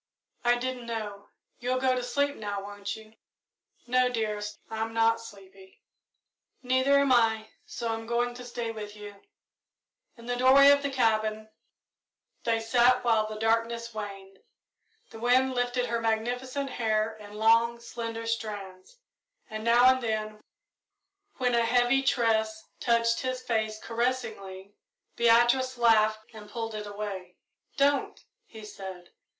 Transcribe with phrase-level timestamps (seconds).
[0.43, 1.29] "I didn't know.
[1.59, 3.13] You'll go to sleep now, won't you?"
[3.85, 5.83] "No, dearest I'm not sleepy."
[6.63, 9.21] "Neither am I, so I'm going to stay with you."
[10.17, 12.59] In the doorway of the cabin, with their arms around each other, they
[12.95, 14.39] sat while the darkness waned.
[15.11, 18.97] The wind lifted her magnificent hair in long, slender strands,
[19.51, 20.41] and now and then,
[21.37, 24.73] when a heavy tress touched his face caressingly,
[25.15, 27.37] Beatrice laughed and pulled it away.
[27.77, 29.11] "Don't!" he said.